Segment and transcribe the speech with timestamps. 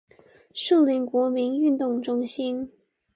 [0.51, 2.71] 樹林國民運動中心